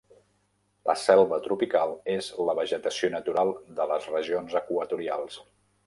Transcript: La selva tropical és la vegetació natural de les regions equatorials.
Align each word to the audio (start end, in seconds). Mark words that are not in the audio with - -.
La 0.89 0.95
selva 1.01 1.39
tropical 1.47 1.93
és 2.15 2.31
la 2.49 2.57
vegetació 2.63 3.13
natural 3.19 3.55
de 3.81 3.89
les 3.95 4.13
regions 4.19 4.61
equatorials. 4.63 5.43